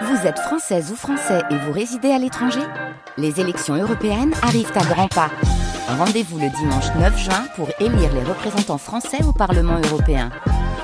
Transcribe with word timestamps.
Vous 0.00 0.26
êtes 0.26 0.38
française 0.38 0.90
ou 0.90 0.96
français 0.96 1.42
et 1.50 1.56
vous 1.56 1.72
résidez 1.72 2.10
à 2.10 2.18
l'étranger 2.18 2.62
Les 3.18 3.40
élections 3.40 3.74
européennes 3.74 4.32
arrivent 4.42 4.72
à 4.74 4.84
grands 4.84 5.08
pas. 5.08 5.30
Rendez-vous 5.86 6.38
le 6.38 6.48
dimanche 6.48 6.86
9 6.98 7.18
juin 7.18 7.44
pour 7.56 7.68
élire 7.78 8.12
les 8.14 8.22
représentants 8.24 8.78
français 8.78 9.22
au 9.22 9.32
Parlement 9.32 9.78
européen. 9.84 10.30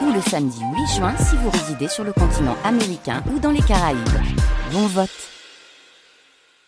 Ou 0.03 0.13
le 0.13 0.21
samedi 0.21 0.61
8 0.61 0.97
juin 0.97 1.15
si 1.17 1.37
vous 1.37 1.49
résidez 1.51 1.89
sur 1.89 2.05
le 2.05 2.13
continent 2.13 2.57
américain 2.65 3.23
ou 3.35 3.39
dans 3.39 3.51
les 3.51 3.63
Caraïbes. 3.63 3.99
Bon 4.73 4.87
vote 4.87 5.09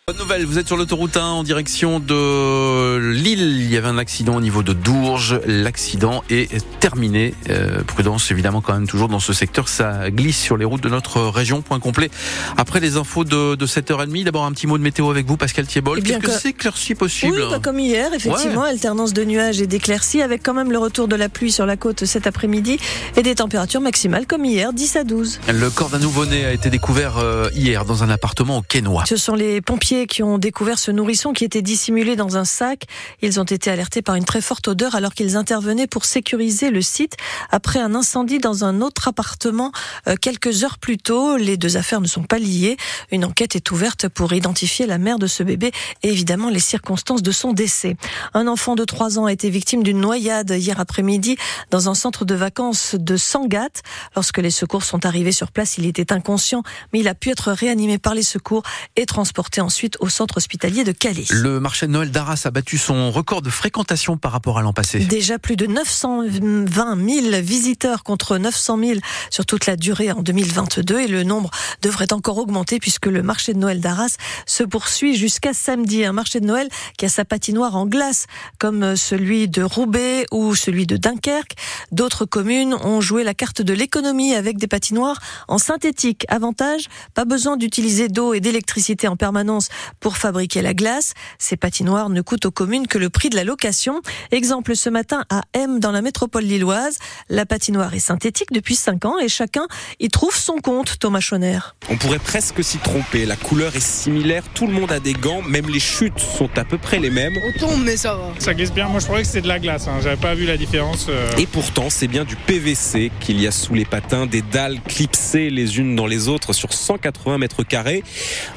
Bonne 0.07 0.17
nouvelle, 0.17 0.45
vous 0.45 0.57
êtes 0.57 0.67
sur 0.67 0.77
l'autoroute 0.77 1.15
1 1.15 1.23
en 1.23 1.43
direction 1.43 1.99
de 1.99 2.97
Lille. 2.97 3.40
Il 3.71 3.75
y 3.75 3.77
avait 3.77 3.87
un 3.87 3.97
accident 3.97 4.35
au 4.35 4.41
niveau 4.41 4.63
de 4.63 4.73
Dourges. 4.73 5.39
L'accident 5.47 6.25
est 6.29 6.61
terminé. 6.81 7.33
Euh, 7.49 7.81
prudence 7.83 8.29
évidemment 8.29 8.59
quand 8.59 8.73
même 8.73 8.85
toujours 8.85 9.07
dans 9.07 9.21
ce 9.21 9.31
secteur. 9.31 9.69
Ça 9.69 10.09
glisse 10.11 10.37
sur 10.37 10.57
les 10.57 10.65
routes 10.65 10.83
de 10.83 10.89
notre 10.89 11.21
région. 11.21 11.61
Point 11.61 11.79
complet. 11.79 12.11
Après 12.57 12.81
les 12.81 12.97
infos 12.97 13.23
de, 13.23 13.55
de 13.55 13.65
7h30, 13.65 14.25
d'abord 14.25 14.43
un 14.43 14.51
petit 14.51 14.67
mot 14.67 14.77
de 14.77 14.83
météo 14.83 15.09
avec 15.09 15.25
vous, 15.25 15.37
Pascal 15.37 15.67
Thiebol. 15.67 15.99
Eh 15.99 16.01
bien, 16.01 16.19
Qu'est-ce 16.19 16.27
que 16.27 16.35
que- 16.35 16.41
c'est 16.41 16.49
éclairci 16.49 16.95
possible 16.95 17.37
Oui, 17.39 17.47
bah, 17.49 17.59
comme 17.63 17.79
hier, 17.79 18.13
effectivement, 18.13 18.63
alternance 18.63 19.13
de 19.13 19.23
nuages 19.23 19.61
et 19.61 19.67
d'éclaircies, 19.67 20.21
avec 20.21 20.43
quand 20.43 20.53
même 20.53 20.73
le 20.73 20.77
retour 20.77 21.07
de 21.07 21.15
la 21.15 21.29
pluie 21.29 21.53
sur 21.53 21.65
la 21.65 21.77
côte 21.77 22.03
cet 22.03 22.27
après-midi 22.27 22.77
et 23.15 23.23
des 23.23 23.35
températures 23.35 23.79
maximales 23.79 24.25
comme 24.27 24.43
hier, 24.43 24.73
10 24.73 24.97
à 24.97 25.05
12. 25.05 25.39
Le 25.47 25.69
corps 25.69 25.91
d'un 25.91 25.99
nouveau-né 25.99 26.43
a 26.43 26.51
été 26.51 26.69
découvert 26.69 27.19
euh, 27.19 27.49
hier 27.55 27.85
dans 27.85 28.03
un 28.03 28.09
appartement 28.09 28.57
au 28.57 28.61
Quénois. 28.63 29.05
Ce 29.07 29.15
sont 29.15 29.35
les 29.35 29.61
pompiers 29.61 30.07
qui 30.07 30.23
ont 30.23 30.37
découvert 30.39 30.77
ce 30.77 30.91
nourrisson 30.91 31.31
qui 31.31 31.45
était 31.45 31.61
dissimulé 31.61 32.17
dans 32.17 32.35
un 32.35 32.43
sac. 32.43 32.83
Ils 33.21 33.39
ont 33.39 33.45
été 33.45 33.60
alertés 33.69 34.01
par 34.01 34.15
une 34.15 34.25
très 34.25 34.41
forte 34.41 34.67
odeur 34.67 34.95
alors 34.95 35.13
qu'ils 35.13 35.37
intervenaient 35.37 35.87
pour 35.87 36.05
sécuriser 36.05 36.69
le 36.69 36.81
site 36.81 37.17
après 37.49 37.79
un 37.79 37.95
incendie 37.95 38.39
dans 38.39 38.63
un 38.63 38.81
autre 38.81 39.07
appartement 39.07 39.71
euh, 40.07 40.15
quelques 40.19 40.63
heures 40.63 40.77
plus 40.77 40.97
tôt. 40.97 41.37
Les 41.37 41.57
deux 41.57 41.77
affaires 41.77 42.01
ne 42.01 42.07
sont 42.07 42.23
pas 42.23 42.39
liées. 42.39 42.77
Une 43.11 43.25
enquête 43.25 43.55
est 43.55 43.71
ouverte 43.71 44.07
pour 44.07 44.33
identifier 44.33 44.85
la 44.85 44.97
mère 44.97 45.19
de 45.19 45.27
ce 45.27 45.43
bébé 45.43 45.71
et 46.03 46.09
évidemment 46.09 46.49
les 46.49 46.59
circonstances 46.59 47.21
de 47.21 47.31
son 47.31 47.53
décès. 47.53 47.97
Un 48.33 48.47
enfant 48.47 48.75
de 48.75 48.85
3 48.85 49.19
ans 49.19 49.25
a 49.25 49.33
été 49.33 49.49
victime 49.49 49.83
d'une 49.83 49.99
noyade 49.99 50.51
hier 50.51 50.79
après-midi 50.79 51.37
dans 51.69 51.89
un 51.89 51.93
centre 51.93 52.25
de 52.25 52.35
vacances 52.35 52.95
de 52.97 53.17
Sangatte. 53.17 53.83
Lorsque 54.15 54.39
les 54.39 54.51
secours 54.51 54.83
sont 54.83 55.05
arrivés 55.05 55.31
sur 55.31 55.51
place, 55.51 55.77
il 55.77 55.85
était 55.85 56.11
inconscient, 56.11 56.63
mais 56.93 56.99
il 56.99 57.07
a 57.07 57.15
pu 57.15 57.29
être 57.29 57.51
réanimé 57.51 57.97
par 57.97 58.15
les 58.15 58.23
secours 58.23 58.63
et 58.95 59.05
transporté 59.05 59.61
ensuite 59.61 59.97
au 59.99 60.09
centre 60.09 60.37
hospitalier 60.37 60.83
de 60.83 60.91
Calais. 60.91 61.25
Le 61.29 61.59
marché 61.59 61.87
de 61.87 61.91
Noël 61.91 62.11
d'Arras 62.11 62.41
a 62.45 62.51
battu 62.51 62.77
son 62.77 63.11
record 63.11 63.41
de 63.41 63.50
fréquentation 63.51 64.17
par 64.17 64.31
rapport 64.31 64.57
à 64.57 64.61
l'an 64.61 64.73
passé. 64.73 64.99
Déjà 64.99 65.39
plus 65.39 65.55
de 65.55 65.67
920 65.67 67.31
000 67.31 67.41
visiteurs 67.41 68.03
contre 68.03 68.37
900 68.37 68.79
000 68.79 68.99
sur 69.29 69.45
toute 69.45 69.65
la 69.65 69.75
durée 69.75 70.11
en 70.11 70.21
2022 70.21 70.99
et 70.99 71.07
le 71.07 71.23
nombre 71.23 71.51
devrait 71.81 72.13
encore 72.13 72.37
augmenter 72.37 72.79
puisque 72.79 73.05
le 73.05 73.23
marché 73.23 73.53
de 73.53 73.59
Noël 73.59 73.79
d'Arras 73.79 74.15
se 74.45 74.63
poursuit 74.63 75.15
jusqu'à 75.15 75.53
samedi. 75.53 76.05
Un 76.05 76.13
marché 76.13 76.39
de 76.39 76.45
Noël 76.45 76.67
qui 76.97 77.05
a 77.05 77.09
sa 77.09 77.25
patinoire 77.25 77.75
en 77.75 77.85
glace 77.85 78.27
comme 78.59 78.95
celui 78.95 79.47
de 79.47 79.63
Roubaix 79.63 80.25
ou 80.31 80.55
celui 80.55 80.87
de 80.87 80.97
Dunkerque. 80.97 81.55
D'autres 81.91 82.25
communes 82.25 82.73
ont 82.73 83.01
joué 83.01 83.23
la 83.23 83.33
carte 83.33 83.61
de 83.61 83.73
l'économie 83.73 84.33
avec 84.33 84.57
des 84.57 84.67
patinoires 84.67 85.19
en 85.47 85.57
synthétique. 85.57 86.25
Avantage, 86.29 86.87
pas 87.13 87.25
besoin 87.25 87.57
d'utiliser 87.57 88.07
d'eau 88.07 88.33
et 88.33 88.39
d'électricité 88.39 89.07
en 89.07 89.15
permanence 89.15 89.69
pour 89.99 90.17
fabriquer 90.17 90.61
la 90.61 90.73
glace. 90.73 91.13
Ces 91.39 91.57
patinoires 91.57 92.09
ne 92.09 92.21
coûtent 92.21 92.45
aux 92.45 92.51
communes 92.51 92.87
que 92.87 92.97
le 92.97 93.09
prix 93.09 93.29
de 93.29 93.35
la 93.35 93.40
location. 93.43 94.01
Exemple 94.31 94.75
ce 94.75 94.89
matin 94.89 95.23
à 95.29 95.41
M 95.53 95.79
dans 95.79 95.91
la 95.91 96.01
métropole 96.01 96.43
lilloise. 96.43 96.97
La 97.29 97.45
patinoire 97.45 97.93
est 97.93 97.99
synthétique 97.99 98.51
depuis 98.51 98.75
5 98.75 99.05
ans 99.05 99.17
et 99.19 99.29
chacun 99.29 99.67
y 99.99 100.09
trouve 100.09 100.35
son 100.35 100.55
compte, 100.57 100.99
Thomas 100.99 101.19
Schoner. 101.19 101.59
On 101.89 101.97
pourrait 101.97 102.19
presque 102.19 102.63
s'y 102.63 102.77
tromper. 102.77 103.25
La 103.25 103.35
couleur 103.35 103.75
est 103.75 103.79
similaire, 103.85 104.43
tout 104.53 104.67
le 104.67 104.73
monde 104.73 104.91
a 104.91 104.99
des 104.99 105.13
gants, 105.13 105.41
même 105.41 105.67
les 105.69 105.79
chutes 105.79 106.19
sont 106.19 106.49
à 106.57 106.63
peu 106.63 106.77
près 106.77 106.99
les 106.99 107.09
mêmes. 107.09 107.33
On 107.55 107.59
tombe, 107.59 107.83
mais 107.83 107.97
ça 107.97 108.15
va. 108.15 108.33
Ça 108.39 108.53
glisse 108.53 108.71
bien. 108.73 108.87
Moi, 108.87 108.99
je 108.99 109.05
croyais 109.05 109.23
que 109.23 109.27
c'était 109.27 109.41
de 109.41 109.47
la 109.47 109.59
glace. 109.59 109.87
Hein. 109.87 109.99
J'avais 110.01 110.17
pas 110.17 110.35
vu 110.35 110.45
la 110.45 110.57
différence. 110.57 111.07
euh. 111.09 111.31
Et 111.37 111.45
pourtant, 111.45 111.89
c'est 111.89 112.07
bien 112.07 112.23
du 112.23 112.35
PVC 112.35 113.11
qu'il 113.19 113.41
y 113.41 113.47
a 113.47 113.51
sous 113.51 113.73
les 113.73 113.85
patins, 113.85 114.25
des 114.25 114.41
dalles 114.41 114.79
clipsées 114.87 115.49
les 115.49 115.77
unes 115.79 115.95
dans 115.95 116.07
les 116.07 116.27
autres 116.27 116.53
sur 116.53 116.73
180 116.73 117.37
mètres 117.37 117.63
carrés. 117.63 118.03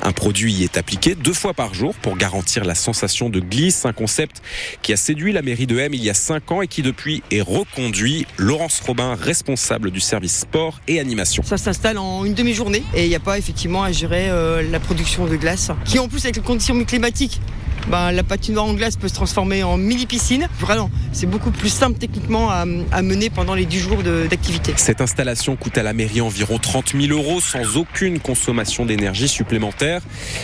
Un 0.03 0.13
produit 0.13 0.53
y 0.53 0.65
est 0.65 0.77
appliqué 0.77 1.15
deux 1.15 1.33
fois 1.33 1.55
par 1.55 1.75
jour 1.75 1.95
pour 1.95 2.17
garantir 2.17 2.65
la 2.65 2.75
sensation 2.75 3.29
de 3.31 3.41
glisse, 3.41 3.85
un 3.85 3.93
concept 3.93 4.43
qui 4.83 4.93
a 4.93 4.97
séduit 4.97 5.33
la 5.33 5.43
mairie 5.43 5.67
de 5.67 5.79
M 5.79 5.95
il 5.95 6.03
y 6.03 6.11
a 6.11 6.15
cinq 6.15 6.51
ans 6.53 6.63
et 6.63 6.67
qui 6.67 6.83
depuis 6.83 7.23
est 7.31 7.41
reconduit. 7.41 8.27
Laurence 8.37 8.81
Robin, 8.81 9.15
responsable 9.15 9.91
du 9.91 10.01
service 10.01 10.41
sport 10.41 10.81
et 10.89 11.01
animation. 11.01 11.43
Ça 11.43 11.59
s'installe 11.59 11.99
en 11.99 12.25
une 12.25 12.35
demi-journée 12.35 12.83
et 12.95 13.05
il 13.05 13.09
n'y 13.09 13.15
a 13.15 13.21
pas 13.21 13.39
effectivement 13.39 13.83
à 13.83 13.93
gérer 13.93 14.29
euh, 14.31 14.63
la 14.71 14.81
production 14.81 15.27
de 15.27 15.37
glace. 15.37 15.71
Qui 15.85 15.99
en 15.99 16.09
plus 16.09 16.25
avec 16.25 16.37
les 16.37 16.43
conditions 16.43 16.83
climatiques, 16.85 17.41
ben, 17.89 18.13
la 18.13 18.23
patinoire 18.23 18.65
en 18.65 18.75
glace 18.75 18.97
peut 18.97 19.09
se 19.09 19.15
transformer 19.15 19.63
en 19.63 19.77
mini-piscine. 19.77 20.49
Vraiment, 20.59 20.91
c'est 21.15 21.27
beaucoup 21.27 21.51
plus 21.51 21.69
simple 21.71 21.99
techniquement 21.99 22.51
à, 22.51 22.65
à 22.93 23.03
mener 23.03 23.31
pendant 23.31 23.55
les 23.55 23.65
10 23.67 23.79
jours 23.79 24.03
d'activité. 24.03 24.73
Cette 24.77 25.01
installation 25.01 25.57
coûte 25.57 25.79
à 25.79 25.83
la 25.83 25.93
mairie 25.93 26.21
environ 26.21 26.59
30 26.59 26.93
000 27.01 27.13
euros 27.19 27.41
sans 27.41 27.77
aucune 27.77 28.19
consommation 28.19 28.85
d'énergie 28.85 29.29
supplémentaire. 29.29 30.01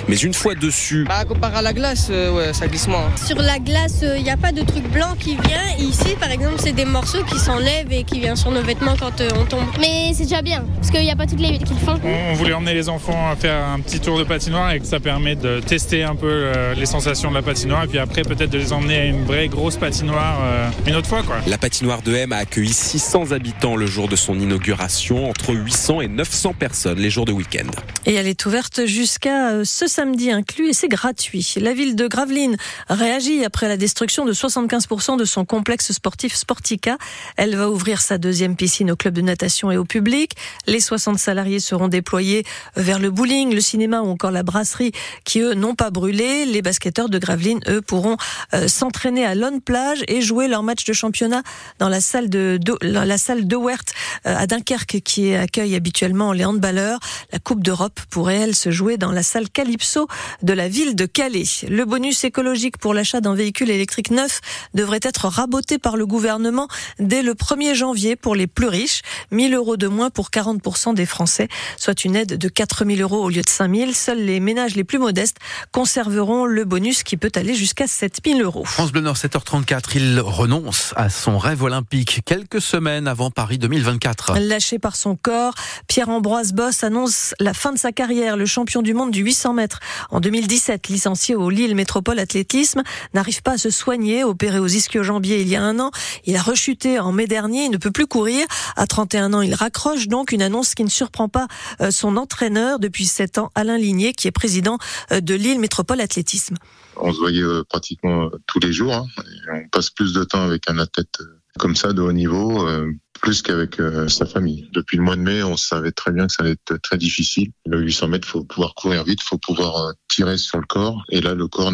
Mais 0.08 0.16
une 0.16 0.34
fois 0.34 0.54
dessus, 0.54 1.04
Bah, 1.08 1.24
comparé 1.24 1.56
à 1.58 1.62
la 1.62 1.72
glace, 1.72 2.08
euh, 2.10 2.32
ouais, 2.32 2.52
ça 2.54 2.66
glisse 2.68 2.88
moins. 2.88 3.06
hein. 3.06 3.26
Sur 3.26 3.36
la 3.42 3.58
glace, 3.58 4.02
il 4.16 4.22
n'y 4.22 4.30
a 4.30 4.36
pas 4.36 4.52
de 4.52 4.62
truc 4.62 4.84
blanc 4.90 5.14
qui 5.18 5.36
vient. 5.36 5.60
Et 5.78 5.82
ici, 5.82 6.14
par 6.18 6.30
exemple, 6.30 6.56
c'est 6.58 6.72
des 6.72 6.84
morceaux 6.84 7.24
qui 7.24 7.38
s'enlèvent 7.38 7.92
et 7.92 8.04
qui 8.04 8.20
viennent 8.20 8.36
sur 8.36 8.50
nos 8.50 8.62
vêtements 8.62 8.96
quand 8.98 9.20
euh, 9.20 9.28
on 9.38 9.44
tombe. 9.44 9.64
Mais 9.80 10.12
c'est 10.14 10.24
déjà 10.24 10.42
bien, 10.42 10.64
parce 10.76 10.90
qu'il 10.90 11.02
n'y 11.02 11.10
a 11.10 11.16
pas 11.16 11.26
toutes 11.26 11.40
les 11.40 11.50
villes 11.50 11.64
qui 11.64 11.74
le 11.74 11.80
font. 11.80 11.98
On, 12.04 12.30
on 12.32 12.34
voulait 12.34 12.52
emmener 12.54 12.74
les 12.74 12.88
enfants 12.88 13.30
à 13.30 13.36
faire 13.36 13.64
un 13.66 13.80
petit 13.80 14.00
tour 14.00 14.18
de 14.18 14.24
patinoire 14.24 14.70
et 14.72 14.80
que 14.80 14.86
ça 14.86 15.00
permet 15.00 15.34
de 15.34 15.60
tester 15.60 16.02
un 16.04 16.14
peu 16.14 16.28
euh, 16.30 16.74
les 16.74 16.86
sensations 16.86 17.30
de 17.30 17.34
la 17.34 17.42
patinoire 17.42 17.84
et 17.84 17.86
puis 17.86 17.98
après 17.98 18.22
peut-être 18.22 18.50
de 18.50 18.58
les 18.58 18.72
emmener 18.72 18.96
à 18.98 19.04
une 19.06 19.24
vraie 19.24 19.48
grosse 19.48 19.76
patinoire 19.76 20.38
euh, 20.42 20.59
une 20.86 20.94
autre 20.94 21.08
fois 21.08 21.22
quoi. 21.22 21.36
la 21.46 21.58
patinoire 21.58 22.02
de 22.02 22.14
M 22.14 22.32
a 22.32 22.38
accueilli 22.38 22.72
600 22.72 23.32
habitants 23.32 23.76
le 23.76 23.86
jour 23.86 24.08
de 24.08 24.16
son 24.16 24.38
inauguration, 24.38 25.28
entre 25.28 25.54
800 25.54 26.00
et 26.00 26.08
900 26.08 26.54
personnes 26.54 26.98
les 26.98 27.10
jours 27.10 27.24
de 27.24 27.32
week-end. 27.32 27.70
Et 28.06 28.14
elle 28.14 28.26
est 28.26 28.46
ouverte 28.46 28.86
jusqu'à 28.86 29.50
euh, 29.50 29.64
ce 29.64 29.86
samedi 29.86 30.30
inclus 30.30 30.70
et 30.70 30.72
c'est 30.72 30.88
gratuit. 30.88 31.54
La 31.60 31.74
ville 31.74 31.96
de 31.96 32.06
Gravelines 32.06 32.56
réagit 32.88 33.44
après 33.44 33.68
la 33.68 33.76
destruction 33.76 34.24
de 34.24 34.32
75% 34.32 35.18
de 35.18 35.24
son 35.24 35.44
complexe 35.44 35.92
sportif 35.92 36.34
Sportica. 36.34 36.98
Elle 37.36 37.56
va 37.56 37.70
ouvrir 37.70 38.00
sa 38.00 38.18
deuxième 38.18 38.56
piscine 38.56 38.90
au 38.90 38.96
club 38.96 39.14
de 39.14 39.20
natation 39.20 39.70
et 39.70 39.76
au 39.76 39.84
public. 39.84 40.32
Les 40.66 40.80
60 40.80 41.18
salariés 41.18 41.60
seront 41.60 41.88
déployés 41.88 42.44
vers 42.76 42.98
le 42.98 43.10
bowling, 43.10 43.54
le 43.54 43.60
cinéma 43.60 44.00
ou 44.00 44.08
encore 44.08 44.30
la 44.30 44.42
brasserie 44.42 44.92
qui 45.24 45.40
eux 45.40 45.54
n'ont 45.54 45.74
pas 45.74 45.90
brûlé. 45.90 46.44
Les 46.46 46.62
basketteurs 46.62 47.08
de 47.08 47.18
Gravelines 47.18 47.60
eux 47.68 47.82
pourront 47.82 48.16
euh, 48.54 48.68
s'entraîner 48.68 49.24
à 49.24 49.34
Lone 49.34 49.60
Plage 49.60 50.02
et 50.08 50.20
jouer 50.20 50.48
leur 50.50 50.62
match 50.62 50.84
de 50.84 50.92
championnat 50.92 51.42
dans 51.78 51.88
la 51.88 52.00
salle 52.00 52.28
de, 52.28 52.58
la 52.82 53.18
salle 53.18 53.46
de 53.46 53.56
Wert 53.56 53.84
euh, 54.26 54.36
à 54.36 54.46
Dunkerque 54.46 55.00
qui 55.02 55.34
accueille 55.34 55.74
habituellement 55.74 56.32
les 56.32 56.44
handballeurs. 56.44 56.98
La 57.32 57.38
Coupe 57.38 57.62
d'Europe 57.62 58.00
pourrait 58.10 58.36
elle 58.36 58.54
se 58.54 58.70
jouer 58.70 58.98
dans 58.98 59.12
la 59.12 59.22
salle 59.22 59.48
Calypso 59.48 60.08
de 60.42 60.52
la 60.52 60.68
ville 60.68 60.94
de 60.94 61.06
Calais. 61.06 61.44
Le 61.68 61.84
bonus 61.84 62.24
écologique 62.24 62.78
pour 62.78 62.92
l'achat 62.92 63.20
d'un 63.20 63.34
véhicule 63.34 63.70
électrique 63.70 64.10
neuf 64.10 64.40
devrait 64.74 65.00
être 65.02 65.26
raboté 65.26 65.78
par 65.78 65.96
le 65.96 66.06
gouvernement 66.06 66.68
dès 66.98 67.22
le 67.22 67.34
1er 67.34 67.74
janvier 67.74 68.16
pour 68.16 68.34
les 68.34 68.46
plus 68.46 68.68
riches. 68.68 69.02
1000 69.30 69.54
euros 69.54 69.76
de 69.76 69.86
moins 69.86 70.10
pour 70.10 70.30
40% 70.30 70.94
des 70.94 71.06
Français, 71.06 71.48
soit 71.76 72.04
une 72.04 72.16
aide 72.16 72.36
de 72.36 72.48
4000 72.48 73.00
euros 73.02 73.22
au 73.22 73.28
lieu 73.28 73.42
de 73.42 73.48
5000. 73.48 73.94
Seuls 73.94 74.18
les 74.18 74.40
ménages 74.40 74.76
les 74.76 74.84
plus 74.84 74.98
modestes 74.98 75.36
conserveront 75.72 76.44
le 76.44 76.64
bonus 76.64 77.02
qui 77.02 77.16
peut 77.16 77.32
aller 77.34 77.54
jusqu'à 77.54 77.86
7000 77.86 78.42
euros. 78.42 78.64
France 78.64 78.92
Bleu 78.92 79.00
Nord 79.00 79.16
7h34, 79.16 79.82
il 79.94 80.20
renonce 80.40 80.94
à 80.96 81.10
son 81.10 81.36
rêve 81.36 81.62
olympique 81.62 82.22
quelques 82.24 82.62
semaines 82.62 83.06
avant 83.06 83.30
Paris 83.30 83.58
2024. 83.58 84.38
Lâché 84.38 84.78
par 84.78 84.96
son 84.96 85.14
corps, 85.14 85.52
Pierre-Ambroise 85.86 86.54
Boss 86.54 86.82
annonce 86.82 87.34
la 87.40 87.52
fin 87.52 87.74
de 87.74 87.78
sa 87.78 87.92
carrière. 87.92 88.38
Le 88.38 88.46
champion 88.46 88.80
du 88.80 88.94
monde 88.94 89.10
du 89.10 89.20
800 89.20 89.52
mètres 89.52 89.80
en 90.08 90.18
2017, 90.18 90.88
licencié 90.88 91.34
au 91.34 91.50
Lille 91.50 91.74
Métropole 91.74 92.18
Athlétisme, 92.18 92.82
n'arrive 93.12 93.42
pas 93.42 93.52
à 93.52 93.58
se 93.58 93.68
soigner, 93.68 94.24
opéré 94.24 94.58
aux 94.58 94.66
ischio-jambiers 94.66 95.42
il 95.42 95.48
y 95.48 95.56
a 95.56 95.62
un 95.62 95.78
an. 95.78 95.90
Il 96.24 96.34
a 96.36 96.42
rechuté 96.42 96.98
en 96.98 97.12
mai 97.12 97.26
dernier, 97.26 97.66
il 97.66 97.70
ne 97.70 97.76
peut 97.76 97.90
plus 97.90 98.06
courir. 98.06 98.46
À 98.76 98.86
31 98.86 99.34
ans, 99.34 99.42
il 99.42 99.52
raccroche 99.52 100.08
donc 100.08 100.32
une 100.32 100.40
annonce 100.40 100.74
qui 100.74 100.84
ne 100.84 100.88
surprend 100.88 101.28
pas 101.28 101.48
euh, 101.82 101.90
son 101.90 102.16
entraîneur 102.16 102.78
depuis 102.78 103.04
7 103.04 103.36
ans, 103.36 103.50
Alain 103.54 103.76
Ligné, 103.76 104.14
qui 104.14 104.26
est 104.26 104.32
président 104.32 104.78
euh, 105.12 105.20
de 105.20 105.34
Lille 105.34 105.60
Métropole 105.60 106.00
Athlétisme. 106.00 106.56
On 107.00 107.12
se 107.12 107.18
voyait 107.18 107.42
euh, 107.42 107.64
pratiquement 107.68 108.30
tous 108.46 108.60
les 108.60 108.72
jours. 108.72 108.94
hein. 108.94 109.06
On 109.52 109.68
passe 109.68 109.90
plus 109.90 110.12
de 110.12 110.24
temps 110.24 110.42
avec 110.42 110.68
un 110.68 110.78
athlète 110.78 111.14
euh, 111.20 111.40
comme 111.58 111.74
ça 111.76 111.92
de 111.92 112.00
haut 112.00 112.12
niveau, 112.12 112.66
euh, 112.66 112.90
plus 113.20 113.42
qu'avec 113.42 113.80
euh, 113.80 114.08
sa 114.08 114.24
famille. 114.24 114.68
Depuis 114.72 114.96
le 114.96 115.02
mois 115.02 115.16
de 115.16 115.20
mai, 115.20 115.42
on 115.42 115.56
savait 115.56 115.92
très 115.92 116.12
bien 116.12 116.26
que 116.26 116.32
ça 116.32 116.42
allait 116.42 116.52
être 116.52 116.76
très 116.80 116.96
difficile. 116.96 117.50
Le 117.66 117.80
800 117.80 118.08
mètres, 118.08 118.28
faut 118.28 118.44
pouvoir 118.44 118.74
courir 118.74 119.04
vite, 119.04 119.20
faut 119.22 119.38
pouvoir 119.38 119.76
euh, 119.76 119.92
tirer 120.08 120.38
sur 120.38 120.58
le 120.58 120.66
corps. 120.66 121.02
Et 121.10 121.20
là, 121.20 121.34
le 121.34 121.48
corps 121.48 121.72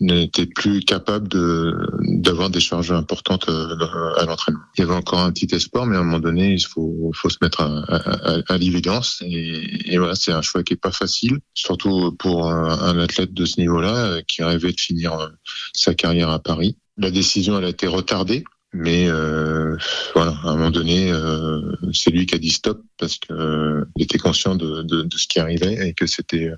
n'était 0.00 0.46
plus 0.46 0.80
capable 0.80 1.28
de 1.28 1.74
d'avoir 2.02 2.50
des 2.50 2.60
charges 2.60 2.92
importantes 2.92 3.48
à 3.48 4.24
l'entraînement. 4.26 4.60
Il 4.76 4.82
y 4.82 4.84
avait 4.84 4.94
encore 4.94 5.20
un 5.20 5.32
petit 5.32 5.54
espoir, 5.54 5.86
mais 5.86 5.96
à 5.96 6.00
un 6.00 6.04
moment 6.04 6.20
donné, 6.20 6.52
il 6.52 6.64
faut, 6.64 7.10
faut 7.14 7.30
se 7.30 7.38
mettre 7.40 7.62
à, 7.62 7.82
à, 7.88 8.38
à 8.46 8.58
l'évidence. 8.58 9.22
Et, 9.26 9.96
voilà, 9.96 10.14
c'est 10.14 10.32
un 10.32 10.42
choix 10.42 10.62
qui 10.62 10.74
est 10.74 10.80
pas 10.80 10.92
facile, 10.92 11.38
surtout 11.54 12.14
pour 12.18 12.50
un, 12.50 12.98
athlète 12.98 13.32
de 13.32 13.44
ce 13.44 13.60
niveau-là 13.60 14.20
qui 14.28 14.42
rêvait 14.42 14.72
de 14.72 14.80
finir 14.80 15.30
sa 15.72 15.94
carrière 15.94 16.30
à 16.30 16.40
Paris. 16.40 16.76
La 16.98 17.10
décision, 17.10 17.58
elle 17.58 17.64
a 17.64 17.70
été 17.70 17.86
retardée 17.86 18.44
mais 18.78 19.08
euh, 19.08 19.76
voilà, 20.14 20.32
à 20.42 20.50
un 20.50 20.56
moment 20.56 20.70
donné, 20.70 21.10
euh, 21.10 21.60
c'est 21.92 22.10
lui 22.10 22.26
qui 22.26 22.34
a 22.34 22.38
dit 22.38 22.50
stop 22.50 22.82
parce 22.98 23.16
qu'il 23.16 23.34
euh, 23.34 23.84
était 23.98 24.18
conscient 24.18 24.54
de, 24.54 24.82
de, 24.82 25.02
de, 25.02 25.16
ce 25.16 25.26
qui 25.26 25.38
arrivait 25.38 25.88
et 25.88 25.94
que 25.94 26.06
c'était 26.06 26.48
euh, 26.48 26.56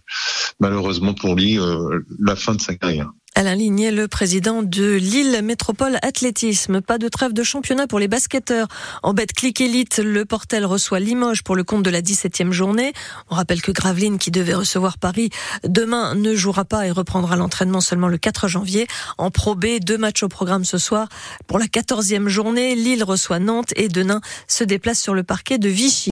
malheureusement 0.58 1.14
pour 1.14 1.36
lui 1.36 1.60
euh, 1.60 2.00
la 2.18 2.34
fin 2.34 2.54
de 2.54 2.60
sa 2.60 2.74
carrière. 2.74 3.10
Alain 3.34 3.54
Ligné, 3.54 3.90
le 3.90 4.08
président 4.08 4.62
de 4.62 4.94
Lille 4.94 5.42
Métropole 5.42 5.98
Athlétisme. 6.02 6.80
Pas 6.80 6.98
de 6.98 7.08
trêve 7.08 7.32
de 7.32 7.42
championnat 7.42 7.86
pour 7.86 7.98
les 7.98 8.08
basketteurs. 8.08 8.66
En 9.02 9.14
bête 9.14 9.32
clic 9.32 9.60
élite, 9.60 9.98
le 9.98 10.24
Portel 10.24 10.66
reçoit 10.66 10.98
Limoges 10.98 11.44
pour 11.44 11.54
le 11.54 11.62
compte 11.62 11.84
de 11.84 11.90
la 11.90 12.02
17e 12.02 12.50
journée. 12.50 12.92
On 13.30 13.36
rappelle 13.36 13.62
que 13.62 13.70
Gravelines, 13.70 14.18
qui 14.18 14.30
devait 14.30 14.54
recevoir 14.54 14.98
Paris 14.98 15.30
demain, 15.64 16.14
ne 16.14 16.34
jouera 16.34 16.64
pas 16.64 16.86
et 16.86 16.90
reprendra 16.90 17.36
l'entraînement 17.36 17.80
seulement 17.80 18.08
le 18.08 18.18
4 18.18 18.48
janvier. 18.48 18.88
En 19.18 19.30
Pro 19.30 19.54
B, 19.54 19.78
deux 19.80 19.98
matchs 19.98 20.24
au 20.24 20.28
programme 20.28 20.64
ce 20.64 20.78
soir. 20.78 21.08
Pour 21.46 21.58
la 21.58 21.66
14e 21.66 22.28
journée, 22.28 22.74
Lille 22.74 23.04
reçoit 23.04 23.38
Nantes 23.38 23.72
et 23.76 23.88
Denain 23.88 24.20
se 24.48 24.64
déplace 24.64 25.00
sur 25.00 25.14
le 25.14 25.22
parquet 25.22 25.58
de 25.58 25.68
Vichy. 25.68 26.06